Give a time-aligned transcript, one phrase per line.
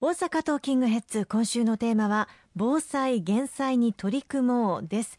[0.00, 5.18] 大阪トーキングヘッズ今週のテーマは防災減災に取り組もうです。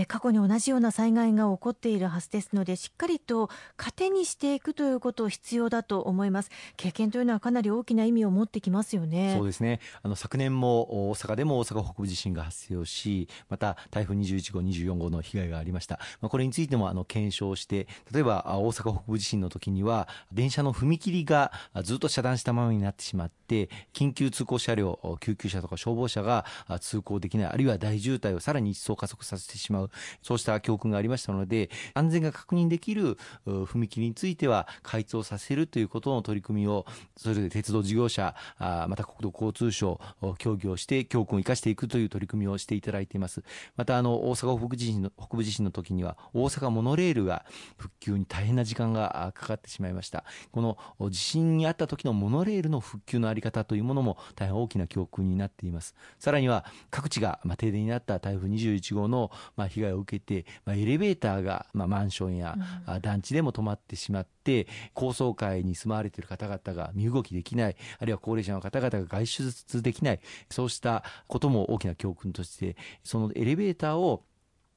[0.00, 6.50] え過去に同じような災害が起こっているはずですのでしっかりと糧にしていくということを必要だと思います。
[6.76, 9.34] 経験というのはかなり大きな意味を持ってきますよね。
[9.36, 9.80] そうですね。
[10.02, 26.44] あの昨年も大阪でも大阪北部地震が発生しまた台風21号24号の被害がありました、まあ、これについてもあの検証して例えば大阪北部地震の時には電車の踏切がずっと遮断したままになってしまって緊急通行車両救急車とか消防車が
[26.80, 29.85] 通行できないあるいは大渋滞をさらに一層加速させてしまう。
[30.22, 36.86] そうした教訓がありましたので安全が確認できる踏切については開通させるということの取り組みを
[37.16, 40.00] それぞれ鉄道事業者また国土交通省
[40.38, 43.42] 協議をして教訓を生かしていくという取り組みをしていただいています。
[43.76, 47.44] またあの大阪北部地震の北部地震の時には大阪モノレールが
[47.76, 50.24] 復旧に大変な時間がかかってしまいました。
[50.52, 55.94] この地震にあった時のモノレールの復旧のあり方というものも大変大きな教訓になっています。
[56.18, 59.30] さらには各地が停電になった台風21号の
[59.68, 62.56] 被害を受けて、まあ、エレベーターが、まあ、マンションや
[63.02, 74.24] 団地でも止まってしまって、高層階に住まわれている方々が身動きできない、あるいは高齢者の方々が外出できない、そうしたことも大きな教訓として、そのエレベーターを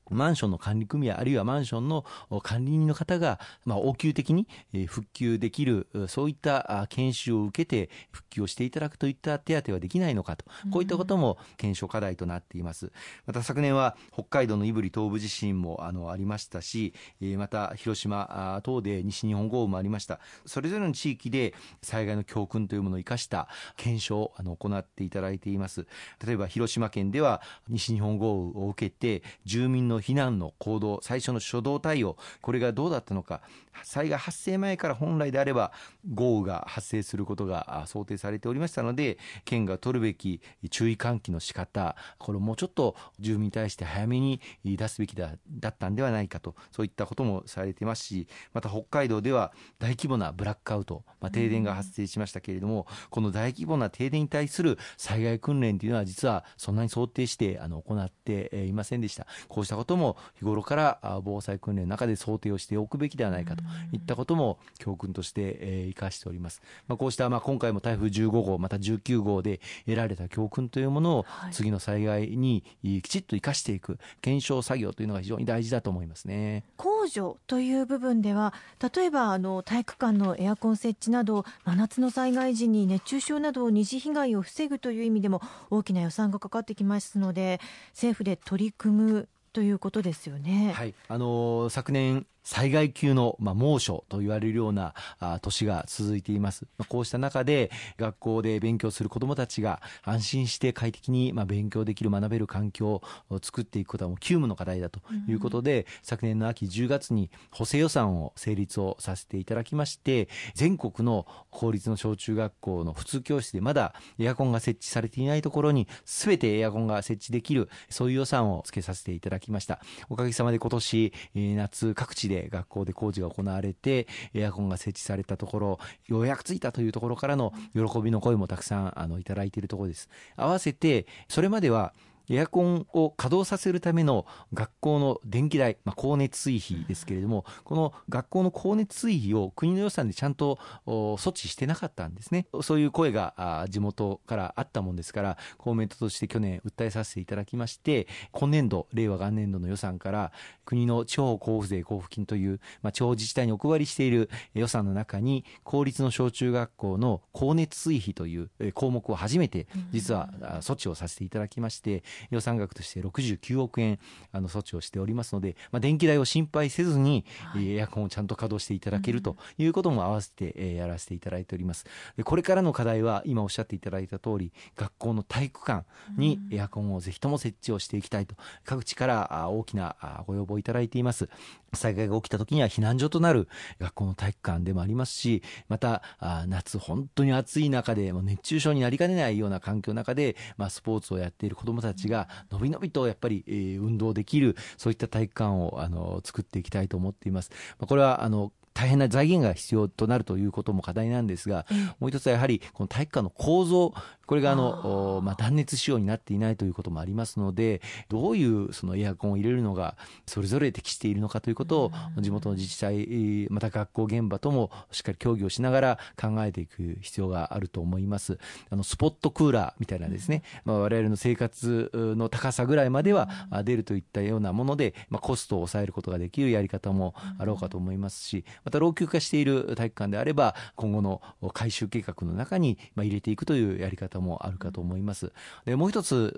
[0.09, 2.05] マンションの管理組合あるいはマンションの
[2.43, 4.47] 管理人の方が、まあ、応急的に
[4.87, 10.45] 復旧できるそういった研修を受けて復旧をしていただくといった手当はできないのかと。
[10.71, 12.91] こういったことも検証課題となっています、
[13.25, 16.93] また昨年は北海道の胆振東部地震もあのありましたし
[17.37, 20.19] また広島等で西日本豪雨もありました。
[20.45, 25.87] それぞれの地域で災害の教訓というものを生かした検証をあの行っていただいています。
[26.25, 33.41] 例えば広島県では西日本豪雨を受けて住民の避難の行動最初の初動対応これがどうだったのか
[33.83, 35.71] 災害発生前から本来であれば
[36.13, 59.27] 豪雨が発生することが想定されておりましたので県が取るべき注意喚起の仕方これをもうちょっと住民に対して早めに出すべきだだったんではないかとそういったこともされていますしまた北海道では大規模なブラックアウト、まあ、停電が発生しましたけれども、この大規模な停電に対する災害訓練というのは実はそんなに想定してあの行っていませんでした。
[59.47, 76.63] こうしたことも日頃から防災訓練の中で想定をしておくべきではないかといったことも教訓として生かしております、まあ、こうしたまあ今回も台風15号また19号で得られた教訓というものを次の災害にきちっと生かしていく検証作業というのが非常に大事だと思いますね。
[76.77, 78.53] 控除という部分では
[78.95, 87.59] 例えばあの体育館のエアコン設置など真夏の災害時に熱中症など二次被害を防ぐという意味でも大きな予算がかかってきますので
[87.91, 90.73] 政府で取り組むということですよね。
[90.75, 119.79] はい、あの昨年災害級の、まあ、猛暑と言われるようなあ年が続いています、まあ、こうした中で学校で勉強する子どもたちが安心して快適に、まあ、勉強できる学べる環境を作っていくことはもう急務の課題だということで、うん、昨年の秋10月に補正予算を成立をさせていただきまして全国の公立の小中学校の普通教室でまだエアコンが設置されていないところに全てエアコンが設置できるそういう予算をつけさせていただきました。
[120.09, 130.09] おかげさまで今年夏各地で学校で工事が行われてエアコンが設置されたところようやく着いたというところからの喜びの声もたくさんあのいただいているところです。
[130.35, 131.93] 合わせてそれまでは
[132.29, 142.47] エアコンを稼働させるための学校の電気代、まあ、光熱水費ですけれども、この学校の光熱水費を国の予算でちゃんと措置してなかったんですね。
[142.61, 150.31] そういう声が地元からあったもんですから、公明党として去年訴えさせていただきまして、今年度、令和元年度の予算から
[150.65, 160.29] 国の地方交付税交付金という、まあ、地方自治体にお配りしている予算の中に、公立の小中学校の光熱水費という項目を初めて実は
[160.61, 163.99] 措置をさせていただきまして、予算額として69億円
[164.31, 171.85] あの措置をしておりますので、まあ、電気代を心配せずに、はい、エアコンをちゃんと稼働していただけるということも合わせて、えやらせていただいております。
[172.17, 175.85] でこれからの課題は今おっしゃっていただいた通り学校の体育館
[176.17, 179.95] にエアコンをぜひとも設置をしていきたいと各地から大きな
[180.27, 181.29] ご要望いただいています。
[181.73, 183.47] 災害が起きた時には避難所となる
[183.79, 186.01] 学校の体育館でもありますしまた
[186.47, 197.51] 夏本当に暑い中でも熱中症になりかねないような環境の中で、まあ、スポーツをやっている子どもたちがのびのびとやっぱりえ、運動できるそういった体育館をあの作っていきたいと思っています。
[197.79, 201.65] まこれはあの大変な財源が必要となるということも課題なんですが、
[201.99, 203.93] もう一つはやはりこの体育館の構造
[204.29, 209.97] これがあのまあ、断熱仕様になっていないということもありますのでどういうそのエアコンを入れるのが
[210.27, 211.91] それぞれ適しているのかということを
[212.21, 218.37] 地元の自治体また学校現場ともしっかり協議をしながら考えていく必要があると思います。
[218.69, 223.29] あのスポットクーラーみたいなですね、まあ、我々の生活の高さぐらいまでは
[223.63, 231.21] 出るといったようなもので、まあ、コストを抑えることができるやり方もあろうかと思いますしまた老朽化している体育館であれば今後の
[231.53, 235.31] 改修計画の中に入れていくというやり方もあるかと思います。
[235.65, 236.35] でもう一つ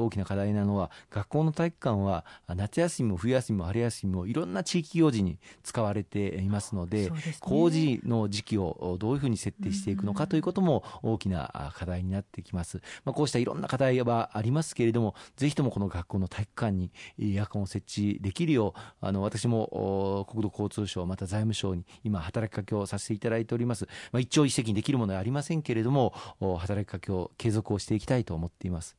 [0.00, 12.80] 大きな課題なのは学校の体育館は夏休みも冬休みも春休みもいろんな地域行事に使われていますので、ね、工事の時期をどういうふうに設定していくのかということも大きな課題になってきます。
[13.04, 16.90] まあ、こうしたいろんな課題はありますけれどもぜひともこの学校の体育館に
[17.20, 23.86] エアコンを設置できるようあの私も国土交通省また財務省に今働きかけをさせていただいております。
[24.12, 26.14] まあ、一朝一夕にできるものはありませんけれども
[26.58, 28.96] 働きかけを継続をしていきたいと思っています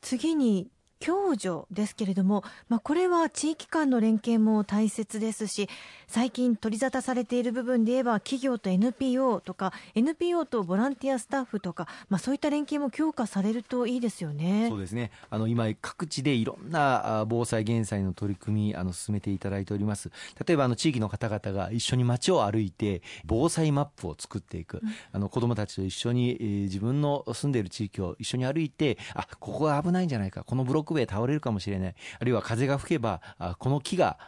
[0.00, 0.70] 次に
[1.04, 5.68] 共助ですけれども、まあ、これは地域間の連携も大切ですし
[6.06, 14.68] 最近取り沙汰されている部分で言えば企業と NPO とか NPO とボランティアスタッフとか、まあ、そういった連携も強化されるといいですよね。
[14.68, 15.10] そうですね。
[15.30, 20.10] あの今各地でいろんな防災減災の取り組みあの進めていただいております。
[20.46, 31.94] 例えばあの地域の方々が一緒に街を歩いて防災マップを作っていく、うん、あの子どもたちと一緒に、えー、自分の住んでいる地域を一緒に歩いてあここが危ないんじゃないかこのブロック塀倒れるかもしれない。
[32.20, 33.20] あるいは風が吹けば
[33.58, 34.18] この木が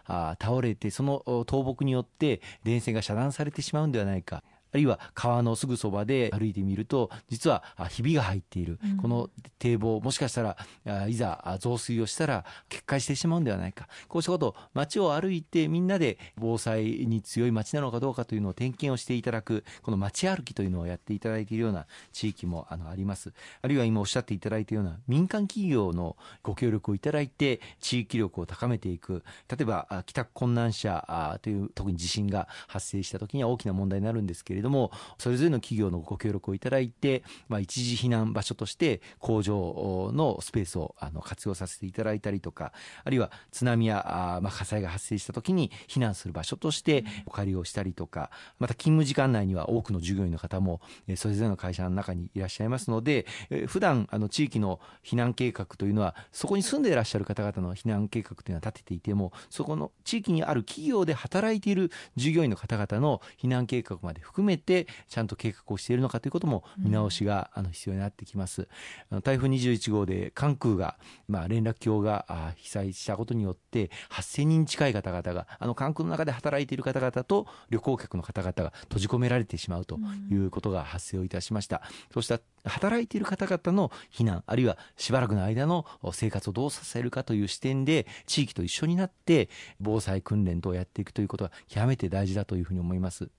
[0.40, 4.42] 倒れてその倒木によって電線が遮断されてしまうんではないか。
[4.72, 13.88] あるいは川のすぐそばで歩いてみると実はひびが入っている、この堤防もしかしたらいざ増水をしたら決壊してしまうんではないか。
[14.08, 23.32] こうしたことを街を歩いてみんなで防災に強い街なのかどうかというのを点検をしていただくこの街歩きというのをやっていただいているような地域もあのあります。
[23.62, 29.22] あるいは今おっしゃっていただいたような民間企業のご協力をいただいて地域力を高めていく。
[29.48, 42.72] 例えば帰宅困難者という特に地震が発生した時には大きな問題になるんですけれどれどもそれぞれの企業のご協力をいただいて、まあ、一時避難場所として工場のスペースをあの活用させていただいたりとか
[43.04, 50.80] あるいは津波やあ、まあ、火災が発生した時に避難する場所としてお借りをしたりとかまた勤務時間内には多くの従業員の方も
[51.16, 68.68] それぞれの会社の中にいらっしゃいますのでえ普段あの地域の避難計画というのはそこに住んでいらっしゃる方々の避難計画というのは立てていてもそこの地域にある企業で働いている従業員の方々の避難計画まで含めめてちゃんと計画をしているのかということも見直しがあの必要になってきます。
[69.10, 70.96] うん、台風21号で関空が、
[71.28, 79.98] まあ、連絡橋が被災したことによって8000人近い方々があの関空の中で働いている方々と旅行客の方々が閉じ込められてしまうと
[80.30, 81.82] いうことが発生をいたしました。
[82.12, 89.48] そうした働いている方々の避難あるいはしばらくの間の生活をどうさせるかという視点で地域と一緒になって
[89.80, 93.30] 防災訓練等をやっていくということは極めて大事だというふうに思います。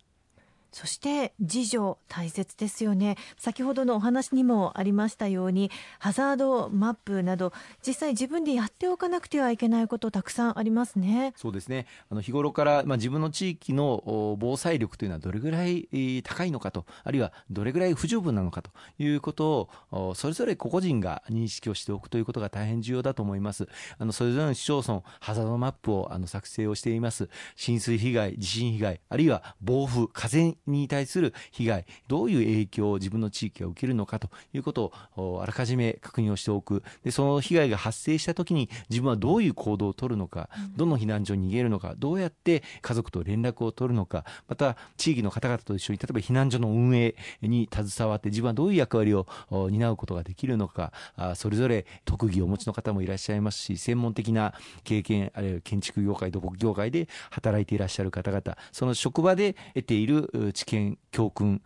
[0.71, 3.18] そして自助大切ですよね。
[3.38, 5.69] 先ほどのお話にもありましたように
[6.00, 7.53] ハザードマップなど
[7.85, 11.33] 実際自分でやっておかなくてはいけないことたくさんありますね。
[11.35, 11.88] そうですね。
[12.09, 15.88] あの日頃から、まあ、自分の地域の防災力というのはどれぐらい
[16.23, 23.68] 高いのかとあるいはどれぐらい不十分なのかということをそれぞれ個々人が認識をしておくということが大変重要だと思います。
[23.97, 27.29] あのそれぞれの市町村ハザードマップをあの作成をしています。
[27.56, 36.83] 浸水被害地震被害あるいは暴風風に対する被害どういう影響を自分の地域が受けるのかということをあらかじめ確認をしておく。
[37.03, 50.91] でその被害が発生した時に自分はどういう行動を取るのか、どの避難所に逃げるのかどうやって家族と連絡を取るのかまた地域の方々と一緒に例えば避難所の運営に携わって自分はどういう役割を担うことができるのか
[51.35, 54.53] それぞれ特技をお持ちの方もいらっしゃいますし専門的な
[54.83, 61.61] 経験あるいは建築業界土木業界で働いていらっしゃる方々その職場で得ている知見教訓、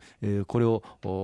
[0.47, 0.83] これを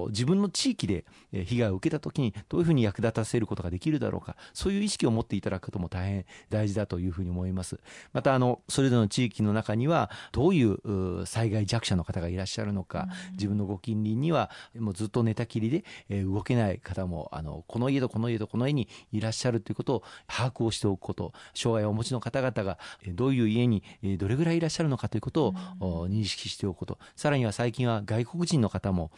[0.09, 7.79] 自分の地域で被害を受けた時にどういうふうに役立たせることができるだろうかそういう意識を持っていただくことも大変大事だというふうに思います。
[8.13, 22.77] またあのそれぞれの地域の中にはどういう災害弱者の方がいらっしゃるのか、自分のご近隣にはもうずっと寝たきりで動けない方もあのこの家とこの家とこの家にいらっしゃるということを把握をしておくこと障害をお持ちの方々が
[23.09, 23.83] どういう家に
[24.17, 29.11] どれぐらいいらっしゃるのかということを認識しておくことさらにはは最近は外国人の方も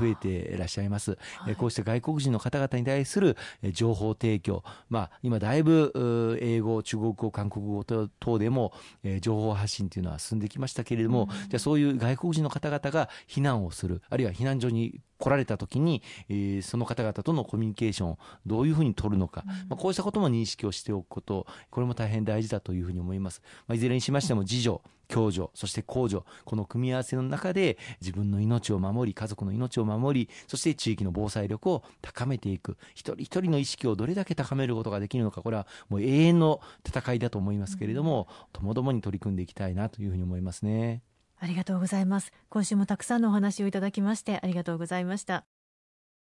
[0.00, 1.16] 増えていらっしゃいます。
[1.38, 3.36] はい、こうした外国人の方々に対する
[3.72, 8.72] 情報提供、まあ、今だいぶ英語、中国語、韓国語等でも
[9.20, 23.42] 情報発信というのは進んできましたけれども、うん、じゃあそういう外国人の方々が避難をする、あるいは避難所に来られた時に、えー、その方々とのコミュニケーションをどういうふうに取るのか、うん、まあ、こうしたことも認識をしておくこと、これも大変大事だというふうに思います。
[23.66, 32.76] まあ、いずれにしましても自助、共助、そして公助、この組み合わせの中で自分の命を守り、家族の命を守り、そして地域の防災力を高めていく。
[32.94, 41.02] 一人一人の意識をどれだけ高めることができるのか、これはもう永遠の戦いだと思いますけれども、ともどもに取り組んでいきたいなというふうに思いますね。
[41.38, 42.32] ありがとうございます。
[42.48, 45.46] 今週もたくさんのお話をいただきましてありがとうございました。